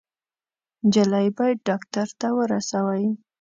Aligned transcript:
_نجلۍ 0.87 1.27
بايد 1.37 1.57
ډاکټر 1.67 2.07
ته 2.19 2.27
ورسوئ! 2.37 3.05